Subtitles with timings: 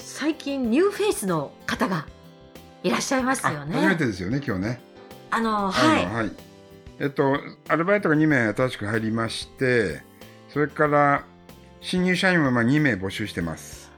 [0.00, 2.06] 最近ニューフェイスの方が
[2.82, 3.96] いらっしゃいますよあ、初めね。
[3.96, 4.80] てですよね、今日ね。
[5.30, 6.32] あのはい、はい。
[6.98, 10.02] えっと、アルバイトが2名新しく入りまして、
[10.48, 11.24] それから、
[11.80, 13.90] 新入社員もまあ2名募集してます。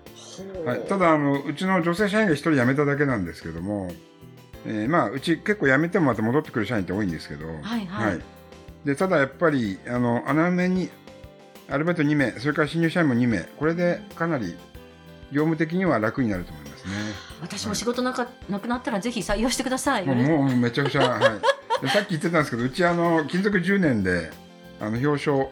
[0.64, 3.92] はい、ただあの、うちの女性社員が1人辞めただけなんですけども、
[4.66, 8.20] えーまあ、うち結構辞めてもまた戻ってくる社員って多いんですけど、はいはい
[8.84, 10.90] でただやっぱり、あの、穴埋めに、
[11.70, 14.56] アルバイト2名、それから新入社員も2名、これでかなり
[15.32, 16.92] 業務的には楽になると思いますね。
[17.40, 20.06] 私も仕事なかなくなったらぜひ採用してください。
[20.06, 20.16] もう
[20.46, 21.20] もうめちゃくちゃ、はい、
[21.82, 24.30] で さっき言ってたんですけどうちあの勤続10年で
[24.80, 25.48] あの表彰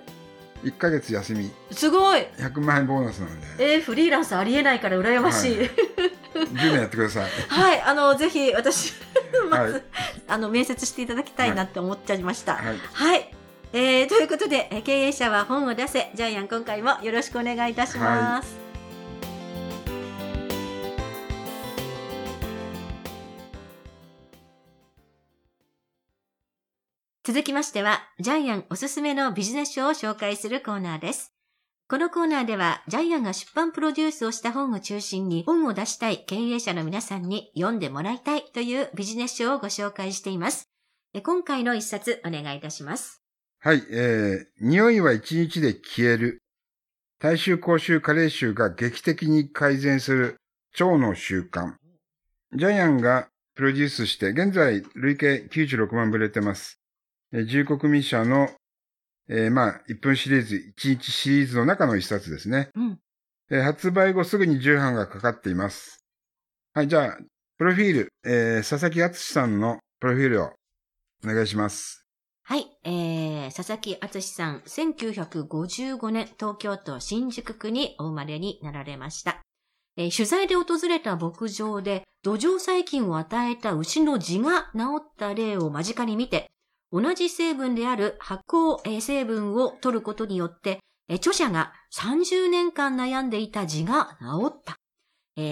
[0.63, 2.27] 1ヶ月休みすごい。
[2.39, 5.57] 100万円ボーナスなのでえー、フリーランスありえないから羨ましい。
[5.57, 5.69] ははい、
[6.37, 7.31] 10年やってください
[7.85, 8.95] あのぜひ私
[9.51, 9.83] まず、はい
[10.29, 12.55] あの面接していただきたいなって思っちゃいました。
[12.55, 13.35] はいはい。
[13.73, 18.60] えー、ということで、えー経営者は本を出せ、ジャイアン今回もよろしくお願いいたします。
[27.33, 31.33] 続きましては、ジャイアンおすすめのビジネス書を紹介するコーナーです。
[31.89, 40.65] このコーナーでは、ジャイアンが出版プロデュースをした本を中心に、本を出したい経営者の皆さんに読んでもらいたいというビジネス書をご紹介しています。
[41.23, 43.23] 今回の一冊お願いいたします。
[43.61, 46.43] はいえー、匂いは1日で消える
[47.21, 50.37] 大衆口臭加齢臭が劇的に改善する
[50.81, 51.75] 腸の習慣
[52.55, 56.80] ジャイアンがプロデュースして現在累計96万部売れてます
[57.33, 58.49] 重国民社の、
[59.29, 62.71] えーまあ、1分シリーズ、1日シリーズの中の一冊ですね。
[62.75, 62.99] うん。
[63.51, 66.05] えー発売後すぐに重版がかかっています。
[66.73, 67.19] はい、じゃあ、
[67.59, 70.53] プロフィール、えー佐々木敦さんのプロフィールを
[71.25, 72.07] お願いします。
[72.43, 79.41] はい、えー、佐々木敦さん、1955年、東京都新宿区にお生まれになられました。
[79.97, 86.51] えー取材で訪れた牧場で、土壌細菌を与えた牛の痔が治った例を間近に見て、
[86.93, 90.81] 同じ成分である発酵成分を取ることによって、
[91.13, 94.77] 著者が30年間悩んでいた痔が治った。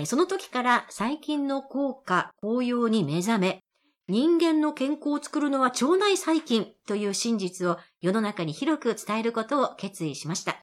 [0.06, 3.60] その時から細菌の効果、効用に目覚め、
[4.08, 10.62] 人間の健康を作るのは腸内細菌という真実を世の中に広く伝えることを決意しました。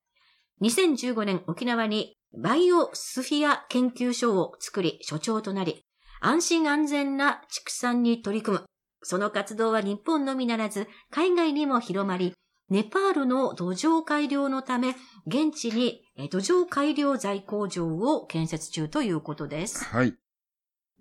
[0.62, 5.86] 2015年沖縄にバイオスフィア研究所を作り所長となり、
[6.22, 8.66] 安心安全な畜産に取り組む。
[9.08, 12.34] その活動は日本のみならず海外にも広まり、
[12.72, 14.96] ネパールの土壌改良のため、
[15.28, 19.86] 現地にえ土壌改良材工場を建設中ということです。
[19.86, 20.16] はい。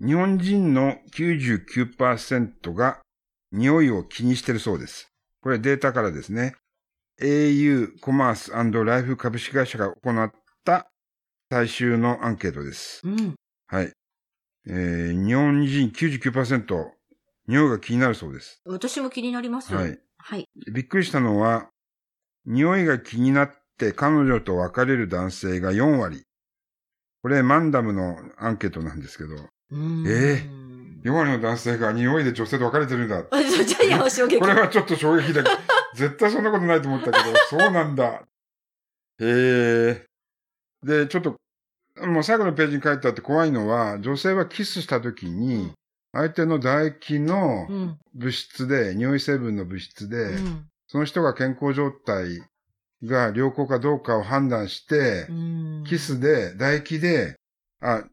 [0.05, 3.01] 日本人の99%が
[3.53, 5.09] 匂いを気にしているそうです。
[5.41, 6.57] これデータからですね。
[7.23, 10.33] au コマースライフ株式会社が行っ
[10.63, 10.91] た
[11.51, 13.01] 最終のアンケートです。
[13.03, 13.35] うん。
[13.69, 13.93] はい。
[14.67, 16.91] えー、日本人99%、
[17.47, 18.60] 匂いが気になるそうです。
[18.65, 19.75] 私も気になります。
[19.75, 19.99] はい。
[20.19, 20.49] はい。
[20.72, 21.69] びっくりしたのは、
[22.47, 26.25] 匂いが気になって彼女と別れる男性が4割。
[27.22, 30.65] これ、マンダムのアンケートなんですけど、うーんえ
[31.09, 33.22] 4割の男性が匂いで女性と別れてるんだ。
[33.25, 35.56] これはちょっと衝撃だけど、
[35.94, 38.22] 絶対そんなことないと思ったけど、そうなんだ。
[39.21, 40.06] へえ。
[40.82, 41.37] で、ちょっと、
[42.06, 45.72] もう最後のページに書いてあって怖いのは、女性はキスした時に、
[46.15, 47.99] 相手の唾液のうん。
[48.15, 52.41] 物質で、匂い成分の物質で、うんその人が健康状態
[53.03, 57.35] が良好かどうかを判断して、うんキスで、唾液で、
[57.81, 58.05] あ、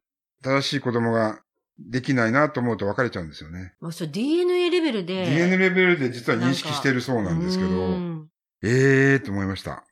[0.43, 1.39] 正しい子供が
[1.77, 3.73] できないなと思うと別れちゃうんですよね。
[3.79, 5.25] まあ、それ DNA レベルで。
[5.25, 8.27] DNA レベルで実は認識してるそうなんですけうど、ん
[8.63, 9.83] ええーと思いました。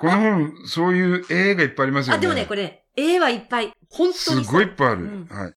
[0.00, 2.18] この本、そういうええがいっぱいありますよね。
[2.18, 3.72] あ、でもね、これ、絵はいっぱい。
[3.90, 5.04] 本当すにそうごいいっぱいある。
[5.04, 5.52] うんはい。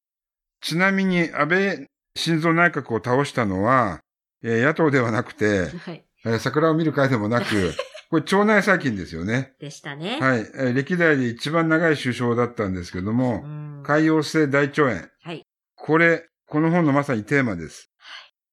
[0.64, 4.00] ちなみに、安倍晋三内閣を倒したのは、
[4.44, 6.04] えー野党ではなくて、はい。
[6.26, 7.74] えー桜を見る会でもなく、
[8.10, 9.54] これ腸内細菌ですよね。
[9.60, 10.20] でしたね。
[10.20, 10.40] はい。
[10.40, 15.08] えー歴代で一番長い首相だったんですけども、うん海洋性大腸炎。
[15.24, 15.46] はい。
[15.76, 17.92] これ、この本のまさにテーマです。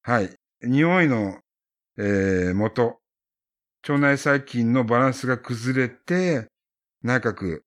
[0.03, 0.35] はい。
[0.63, 1.41] 匂いの、
[1.99, 2.99] えー元。
[3.89, 6.49] 腸内細菌のバランスが崩れて、
[7.03, 7.61] 内閣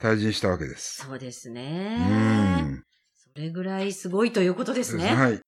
[0.00, 1.02] 退陣したわけです。
[1.04, 1.98] そうですうね。
[2.62, 2.84] ん。
[3.34, 5.14] それぐらいすごいということですね。
[5.14, 5.40] はい。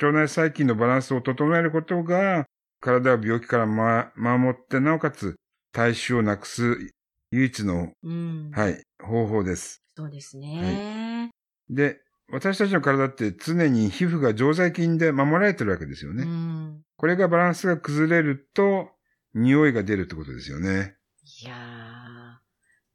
[0.00, 2.46] 腸内細菌のバランスを整えることが、
[2.80, 5.34] 体を病気から、ま、守って、なおかつ、
[5.72, 6.92] 体臭をなくす
[7.30, 8.50] 唯一の、うん。
[8.52, 9.82] はい、方法です。
[9.96, 11.30] そうですね。
[11.68, 16.22] で、私たちの体って常に皮膚が常在菌で守られてるわけですよね。
[16.22, 16.82] うん。
[16.96, 18.90] これがバランスが崩れると、
[19.34, 20.96] 匂いが出るってことですよね。
[21.42, 22.07] いやー。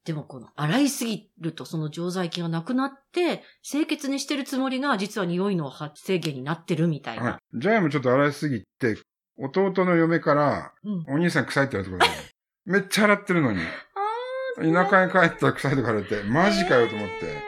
[0.05, 7.23] でもこの、洗いすぎるとその常在菌がなくなって、清潔にしてるつもりが、実は匂いの発生源になってるみたいな。
[7.23, 7.59] はい。
[7.59, 8.97] ジャイもちょっと洗いすぎて、
[9.37, 11.15] 弟の嫁から、うん。
[11.15, 12.29] お兄さん臭いって言われたことある。
[12.65, 13.59] めっちゃ洗ってるのに。
[14.55, 17.41] 田舎に帰ったら臭いとか言われて、マジかよと思って。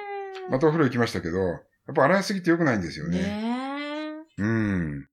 [0.49, 1.59] またお風呂行きましたけど、やっ
[1.93, 3.19] ぱ洗いすぎて良くないんですよね。
[3.19, 4.41] ねえ。
[4.41, 5.07] うん。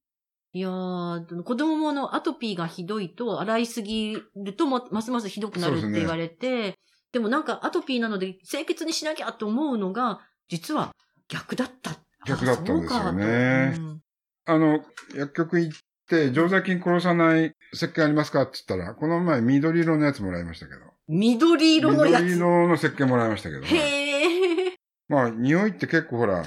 [0.55, 6.79] いやー、子供もあの、アトピーがひどいと、洗いすぎるとも、ますますひどくなるってそうですね言われて、
[7.13, 10.95] でもなんかアトピーなので清潔にしなきゃと思うのが、実は
[11.29, 11.93] 逆だった。
[12.27, 14.01] 逆だったんですよねうん
[14.45, 15.79] あの、薬局行っ
[16.09, 18.43] て、常在菌殺さない石鹸ありますか？
[18.43, 20.81] って言ったら、この前緑色のやつもらいましたけど。
[21.09, 22.23] 緑色のやつ。
[22.23, 23.65] 緑色の石鹸もらいましたけど。
[23.65, 24.73] へー。
[25.09, 26.45] まあ、匂いって結構ほら、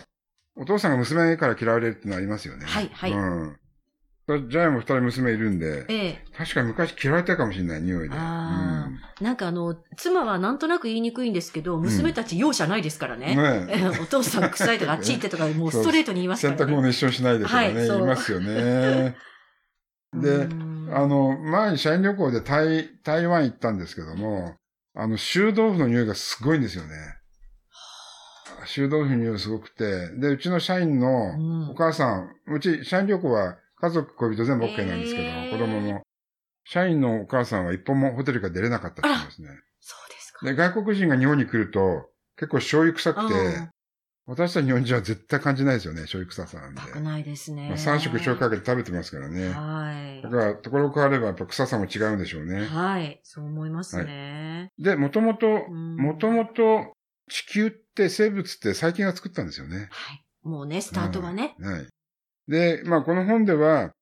[0.57, 2.65] お父さんが娘から嫌われるってのありますよね。
[2.65, 3.59] はいはいうん。
[4.27, 6.25] ジャイアンも二人娘いるんで、ええ。
[6.36, 8.16] 確かに昔嫌われたかもしれない、匂いで。
[8.18, 8.89] あ
[9.22, 13.38] なんかあの、妻はなんとなく言いにくいんですけど、娘たち容赦ないですからうん、ね。
[14.01, 16.57] お父さん臭いとか、あっち行ってとか、もうストレートに言いますからね。
[16.57, 19.16] 洗濯物一緒にしないでとかね、はい言いますよね。
[20.16, 24.56] でうんあの、前に社員旅行で台、台湾行ったんですけども、
[24.95, 26.89] あの、臭豆腐の匂いがすごいんですよね。
[28.66, 36.01] 臭豆腐の匂いがすごくて、で、うちの社員のうんお母さん、うち社員旅行は家族、恋人全部 OK なんですけど、へー子供も。
[36.67, 39.49] 社員のお母さんは一本もホテルから出れなかったって言うんですね。
[39.79, 40.45] そうですか。
[40.45, 43.69] で、外国人が日本に来ると、結構醤油臭くて、うん
[44.27, 46.81] 私たち日本人は絶対感じないですよね、醤油臭さなんで。
[46.81, 47.67] 全くないですね。
[47.69, 49.49] まあ、3食醤油かけて食べてますからね。
[49.49, 50.29] はいだ。
[50.29, 52.65] から、ところ変わればやっぱ臭さも違うんでしょうね。
[52.65, 53.19] はい。
[53.21, 54.71] そう思いますね。
[54.79, 56.93] で、もともと、うんもともと
[57.29, 59.89] 地球って生物って細菌が作ったんですよね。
[59.91, 60.25] はい。
[60.43, 61.55] もうね、スタートがね。
[61.59, 61.87] うんはい。
[62.47, 63.94] で、まあこの本では、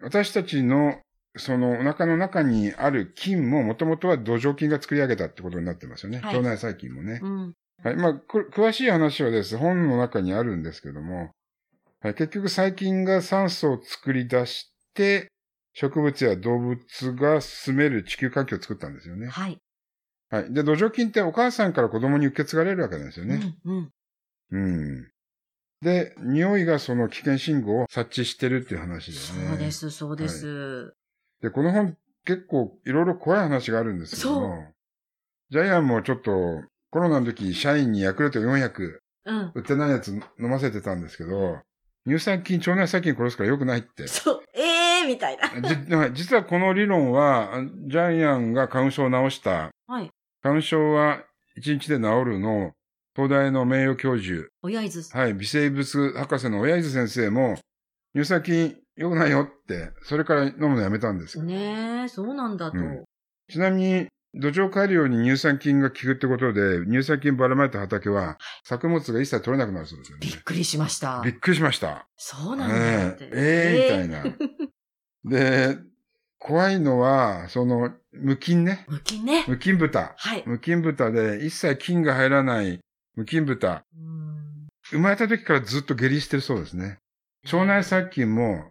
[0.00, 1.00] 私たちの
[1.36, 6.20] そのお腹の中にある菌ももともとは土壌菌が作り上げたってことになってますよね。
[6.20, 7.20] はい腸内細菌もね。
[7.22, 7.54] うん。
[7.82, 7.96] はい。
[7.96, 11.30] まあ、く詳しい話はです、本の中にあるんですけども、
[12.00, 15.30] はい、結局細菌が酸素を作り出して、
[15.74, 16.76] 植物や動物
[17.14, 19.28] が住める地球環境を作ったんですよね。
[19.28, 19.58] はい。
[20.28, 20.52] はい。
[20.52, 23.40] で、土壌菌ってお母さんから子供に受け継がれるわけなんですよね。
[23.64, 23.92] うん。
[24.50, 24.62] うん。
[24.62, 25.10] うん。
[25.82, 29.48] で、匂いがその危険信号を察知してるっていう話ですね。
[29.48, 29.70] そうで。
[29.72, 30.94] す、そうです。
[31.42, 34.72] で、この本結構いろいろ怖い話があるんですけども、
[35.50, 36.30] ジャイアンもちょっと
[36.90, 39.52] コロナの時社員にヤクルト400うん。
[39.54, 41.58] 売ってないやつ飲ませてたんですけど、
[42.06, 44.08] 乳酸菌、腸内細菌殺すから良くないって。
[44.08, 44.42] そう。
[44.54, 46.10] ええー、みたいな。
[46.10, 47.50] 実はこの理論は、
[47.86, 50.10] ジャイアンが花粉症を治した、はい。
[50.42, 51.24] 花粉症は
[51.56, 52.72] 1日で治るの、
[53.14, 55.02] 東大の名誉教授、親伊豆。
[55.12, 57.58] はい、微生物博士の親伊豆先生も、
[58.14, 61.44] 乳酸菌良くないよって、それから飲むのやめたんですよ。
[61.44, 62.78] ねえ、そうなんだと。
[62.78, 63.04] うん
[63.48, 70.38] ちなみに、土壌改良に乳酸菌が効くってことで、乳酸菌ばらまいた畑は、作物が一切取れなくなるそうですよねびっ。
[70.38, 71.32] くりしましたび。
[71.32, 72.06] っくりしました。
[72.16, 73.24] そうなんだって。
[73.24, 74.32] ええええみたい
[75.28, 75.74] な。
[75.74, 75.78] で、
[76.38, 78.86] 怖いのは、その、無菌ね。
[78.88, 79.44] 無菌ね。
[79.48, 80.14] 無菌豚。
[80.16, 80.42] はい。
[80.46, 82.80] 無菌豚で、一切菌が入らない
[83.14, 83.84] 無菌豚。
[83.96, 84.32] うん
[84.84, 86.98] 生まれた時からずっと下痢してるそうですね。
[87.44, 88.70] 腸内細菌も、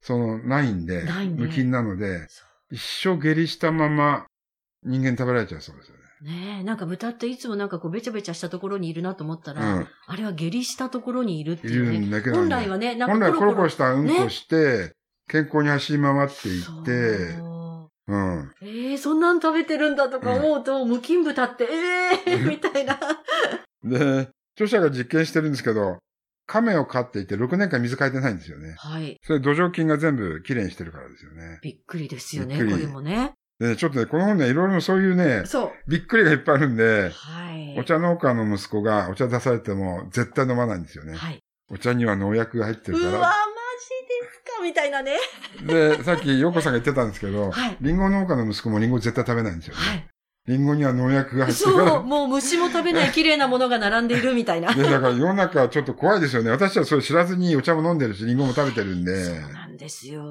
[0.00, 4.26] その、ないんで、ね無菌なので、そ一生下痢したまま
[4.84, 6.02] 人間食べられちゃうそうですよね。
[6.22, 11.98] うねえ、なんか豚っていつもなんかこうべちゃべちゃしたところにいるなと思ったら、うんあれは下痢したところにいるっていいうね。
[11.98, 14.92] るんだけど、ね、本来はね、なん本来かコロコロコロコロしたうんこして、
[15.28, 18.52] 健康に走り回っていって、そううん。
[18.62, 21.68] ええそんなん食べてるんだとか思うと、無菌豚って、
[22.26, 22.98] ええ みたいな。
[23.84, 25.98] で、著者が実験してるんですけど、
[26.46, 28.74] 亀を飼っていて6年間水変えてないんですよね。
[28.78, 29.18] はい。
[29.22, 31.60] それ土壌菌が全部きれいにしてるからですよね。
[31.62, 33.32] びっくりですよね、これもね。
[33.58, 35.90] で、ちょっとね、この本ね、いろいろそういうね、そう。
[35.90, 37.78] びっくりがいっぱいあるんで、はい。
[37.78, 41.14] お茶農家の息子がお茶出されても絶対飲まないんですよね。
[41.14, 41.38] はい。
[41.70, 43.32] お茶には農薬が入ってるうわ、かマジ
[44.18, 45.16] ですかみたいなね。
[45.64, 45.96] ら。
[45.96, 49.80] で、さっき陽子さんが言ってたんですけど、はいリンゴ農家の息子もリンゴ絶対食べないんですよね。
[49.80, 50.08] はい。
[50.46, 51.62] リンゴには農薬が入って。
[51.62, 51.70] そ
[52.00, 54.72] う、もう虫も食べない綺麗なものが並んでいるみたいな。
[54.74, 56.50] で、だから世の中ちょっと怖いですよね。
[56.50, 59.24] 私はそれ知らずにお茶も飲んでるし、リンゴも食べてるんで。
[59.24, 60.22] そうなんですよ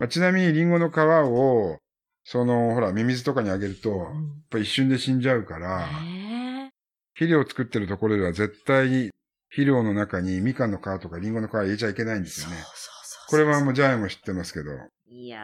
[0.00, 0.08] まあ、。
[0.08, 1.78] ちなみにリンゴの皮を、
[2.24, 6.70] その、ほら、ミミズとかにあげると、やっうんぱ一瞬で死んじゃうから、ね
[7.14, 9.10] 肥料を作ってるところでは絶対に
[9.50, 12.62] 肥料の中にみかんの皮とかリンゴの皮入れちゃいけないんですそうよね。
[12.62, 14.70] そうそうこれはもうジャイも知ってますけど。
[15.06, 15.40] いや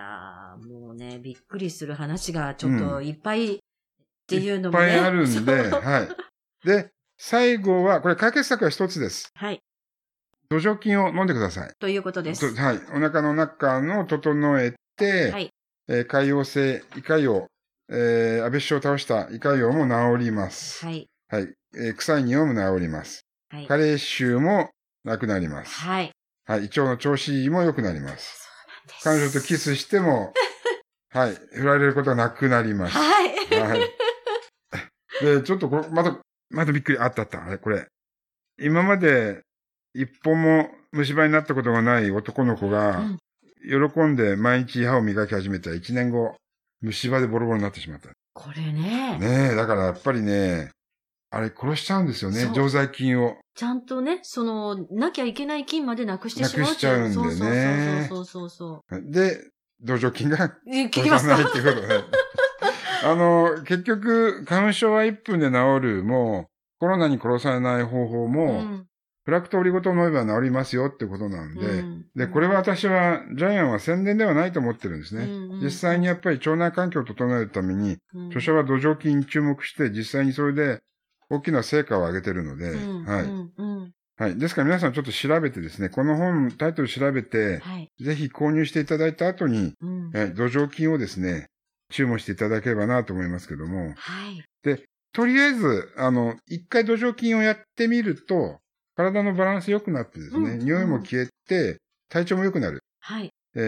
[0.59, 3.59] ー、もうね、びっくりする話がちょっといっぱい
[4.27, 4.87] っていうのもね。
[4.87, 6.67] いっぱいあるんで、はい。
[6.67, 9.31] で、最後は、これ解決策は一つです。
[9.35, 9.61] はい。
[10.51, 11.71] 土壌菌を飲んでください。
[11.79, 12.55] ということです。
[12.55, 12.81] とはい。
[12.95, 15.51] お腹の中の整えて、はい。
[15.89, 17.47] えー海洋性胃潰瘍、
[17.91, 20.85] えー、安倍首相を倒した胃潰瘍も治ります。
[20.85, 21.07] はい。
[21.29, 21.55] はい。
[21.77, 23.25] えー臭い匂いも治ります。
[23.51, 23.67] はい。
[23.69, 24.71] 加齢臭も
[25.05, 25.73] なくなります。
[25.81, 26.11] はい。
[26.45, 26.61] はい。
[26.61, 28.49] 胃腸の調子も良くなります。
[29.03, 29.33] そうなんです。
[29.33, 30.33] 彼女とキスしても、
[31.11, 31.35] はい。
[31.35, 32.97] 振られることがなくなります。
[32.97, 33.35] はい。
[33.61, 33.81] はい。
[35.21, 36.19] で、ちょっとこれ、また、
[36.51, 36.99] またびっくり。
[36.99, 37.45] あったあった。
[37.45, 37.87] あれ、これ。
[38.61, 39.43] 今まで、
[39.95, 43.19] 一本も虫歯になったことがない男の子が、うん
[43.67, 46.37] 喜んで毎日歯を磨き始めた1年後、
[46.83, 48.11] 虫歯でボロボロになってしまった。
[48.33, 50.71] これねねえ、だからやっぱりね、
[51.31, 53.37] あれ殺しちゃうんですよねそう、常在菌を。
[53.57, 60.53] ちゃんとね、その、なきゃいけない菌までなくしてしまうなくしちゃうんでねそうそうそうそうで、土壌菌がそう。
[60.69, 62.05] え聞殺きますかさないっていうことで。
[63.11, 66.49] あの、結局、花粉症は1分で治るも、
[66.79, 68.87] コロナに殺されない方法も、ん
[69.25, 75.25] プラクトオリゴ糖を飲めば治りますよってことなんで、うんで、これは私は、ジャイアンは宣伝ではないと思ってるんですね。
[75.25, 80.81] うんうん実際にやっぱり腸内環境を整えるために、うん著者は土壌菌に注目して、実際にそれで
[81.29, 83.57] 大きな成果を上げてるので、うんはい。
[84.19, 84.39] はい。
[84.39, 87.91] ですから皆さんちょっと調べてですね、この本、タイトル調べて、はい。
[88.01, 91.49] ぜひ購入していただいた後に、うんはい土壌菌をですね、
[91.91, 94.45] 注文していただければなと思いますけども、はい。
[95.13, 98.59] とりあえず、あの、一回土壌菌をやってみると、
[98.97, 101.79] 体のバランス良くなってですね、うん匂いも消えて、
[102.11, 102.83] 体調も良くなる。
[103.01, 103.31] はい。
[103.55, 103.59] え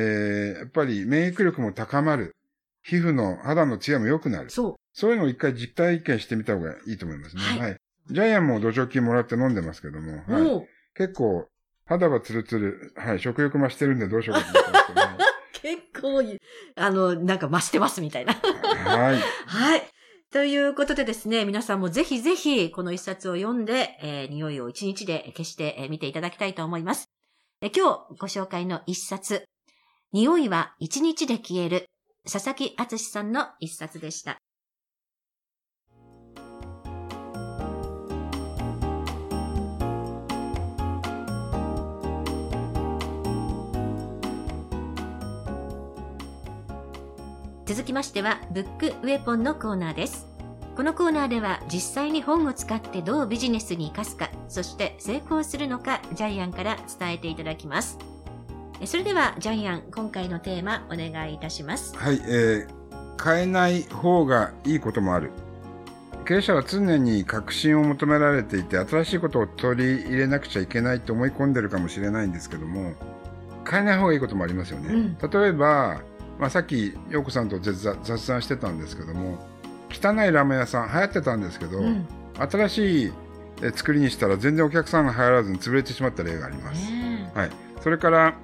[0.56, 2.34] ー、やっぱり免疫力も高まる。
[2.82, 4.50] 皮膚の肌のツヤも良くなる。
[4.50, 4.74] そう。
[4.92, 7.42] そういうのを一回実体験してみた方がいいと思いますね。
[7.42, 7.76] はいはい。
[8.10, 11.48] ジャイアンも土壌菌もらって飲んでますけども、はい、結構、
[11.86, 15.24] 肌はツルツル、はい、食欲増してるんでどうしようかと思ってますけど、ね、
[15.98, 16.40] 結構い、
[16.76, 18.34] あの、なんか増してますみたいな。
[18.34, 19.18] はい。
[19.46, 19.82] はい。
[20.30, 27.10] ということでですね、皆さんもぜひぜひこの一冊を読んで、えー匂いを一日で消して、えー見ていただきたいと思います。
[27.62, 29.44] えー今日ご紹介の一冊、
[30.12, 31.86] 匂いは一日で消える、
[32.30, 34.38] 佐々木敦さんの一冊でした。
[47.68, 50.26] 続きましては、ブックウェポンのコーナーです。
[50.74, 57.98] このコーナーでは実際に本を使ってどうビジネスに活かすか、そして成功するのか、ジャイアンから伝えていただきます。
[58.80, 61.94] えそれでは、ジャイアン、今回のテーマ、お願いいたします。
[61.94, 65.30] はい、えー、変えない方がいいこともある。
[66.24, 72.94] 経営者は常に革新を求められていて、新しいことを取り入れなくちゃいけないと思い込んでるかもしれないんですけども、
[73.70, 74.88] 変えない方がいいこともありますよね。
[74.88, 76.00] うん例えば、
[76.38, 79.38] まあ、さっき、陽子さんと雑雑談してたんですけども、
[79.90, 82.06] 汚いラーメン屋さん流行ってたんですけど、うん。
[82.38, 83.12] 新しい
[83.62, 86.90] え作りにしたら全然お客さんが入らずに潰れてしまった例があります。
[86.90, 87.50] ねはい、
[87.82, 88.34] それから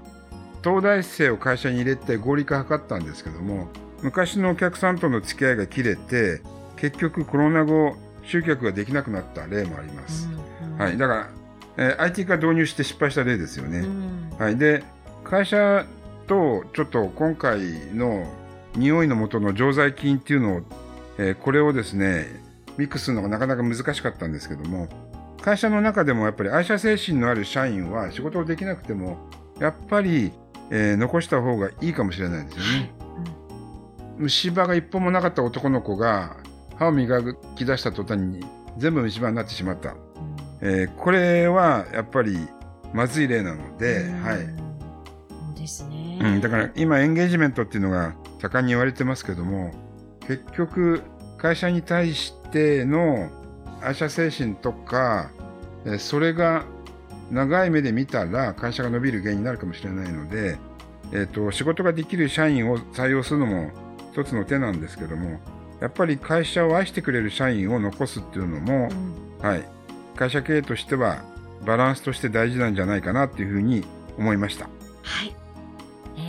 [0.62, 3.68] 東大生を会社に入れて合理化図ったんですけども
[4.02, 6.40] 昔のお客さんとの付き合いが切れて
[6.76, 10.28] 結局コロナ後集客ができなくなった例もありまえす、
[10.62, 11.30] うんはい、だから、
[11.76, 14.30] えー IT 化導入して失敗した例ですよね、うん。
[14.38, 14.82] はい、で
[15.22, 15.84] 会社
[16.26, 17.60] とちょっと今回
[17.94, 18.26] の
[18.76, 20.62] 匂いの元の常在菌っていうのを、
[21.18, 22.26] えーこれをですね
[22.76, 24.88] ミックスするのがなかなか難しかったんですけども
[25.42, 29.18] 会社の中でもやっぱり愛社精神のある社員は仕事をできなくても
[29.60, 30.32] やっぱり、
[30.70, 32.92] えー残した方がいいかもしれないですよね。
[34.18, 36.36] 虫歯が一本もなかった男の子が
[36.76, 37.20] 歯を磨
[37.56, 38.44] き出した途端に
[38.78, 39.94] 全部虫歯になってしまった。
[40.60, 42.38] えーこれはやっぱり
[42.92, 44.63] まずい例なので、はい。
[45.64, 46.18] ですね。
[46.20, 49.72] うん、だから今エンゲージメントっていうのが盛んに言われてますけども
[50.26, 51.02] 結局
[51.38, 53.30] 会社に対しての
[53.82, 55.30] 愛社精神とか
[55.84, 56.64] えーそれが
[57.30, 60.58] 長い目で見たら会社が伸びる原因になるかもしれないので、
[61.12, 63.70] えー、と仕事ができる社員を採用するのも
[64.12, 65.40] 一つの手なんですけども
[65.80, 69.64] やっぱり会社を愛してくれる社員を残すっていうのもう、んはい、
[70.16, 71.22] 会社経営としては
[71.64, 73.84] バランスとして大事なんじゃないかなっていうふうに
[74.18, 74.68] 思いました。
[75.02, 75.43] はい。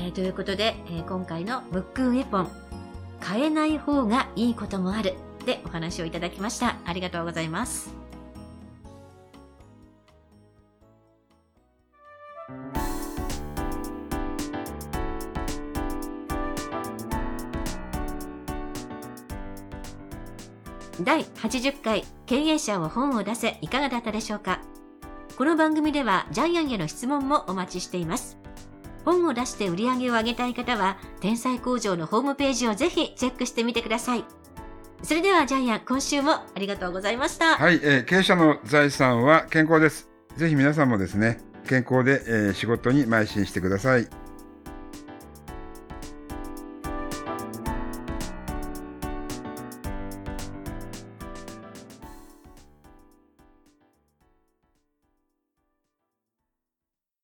[0.05, 2.49] えーということで、えー今回のブックウェポン、
[3.27, 5.15] 変えない方がいいこともある
[5.47, 6.77] でお話をいただきました。
[6.85, 7.89] ありがとうございます。
[21.01, 24.61] 第80回経営者を本を出せいかがだったでしょうか
[25.35, 28.37] この番組ではジャイアンへの質問もお待ちしています。
[29.05, 34.25] 本を出して売り上げを上げたい方は、天才工場のホームページをぜひチェックしてみてください。
[35.03, 37.55] それではジャイアン、今週もありがとうございました。
[37.57, 40.09] はい、えー経営者の財産は健康です。
[40.35, 44.07] ぜひ皆さんもですね、健康で、えー仕事に邁進してください。